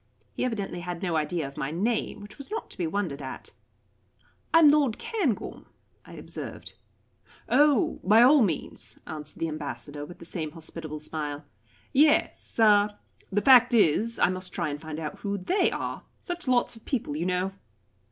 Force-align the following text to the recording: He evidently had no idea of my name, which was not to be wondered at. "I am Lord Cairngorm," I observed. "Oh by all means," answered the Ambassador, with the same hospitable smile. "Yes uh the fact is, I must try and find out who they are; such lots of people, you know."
He 0.33 0.43
evidently 0.43 0.79
had 0.79 1.03
no 1.03 1.15
idea 1.15 1.47
of 1.47 1.57
my 1.57 1.69
name, 1.69 2.21
which 2.21 2.39
was 2.39 2.49
not 2.49 2.71
to 2.71 2.77
be 2.79 2.87
wondered 2.87 3.21
at. 3.21 3.51
"I 4.51 4.57
am 4.57 4.69
Lord 4.69 4.97
Cairngorm," 4.97 5.67
I 6.03 6.13
observed. 6.13 6.73
"Oh 7.47 7.99
by 8.03 8.23
all 8.23 8.41
means," 8.41 8.99
answered 9.05 9.37
the 9.37 9.47
Ambassador, 9.47 10.03
with 10.03 10.17
the 10.17 10.25
same 10.25 10.53
hospitable 10.53 10.97
smile. 11.01 11.45
"Yes 11.93 12.57
uh 12.57 12.95
the 13.31 13.43
fact 13.43 13.75
is, 13.75 14.17
I 14.17 14.29
must 14.29 14.53
try 14.53 14.69
and 14.69 14.81
find 14.81 14.99
out 14.99 15.19
who 15.19 15.37
they 15.37 15.69
are; 15.69 16.01
such 16.19 16.47
lots 16.47 16.75
of 16.75 16.83
people, 16.85 17.15
you 17.15 17.27
know." 17.27 17.51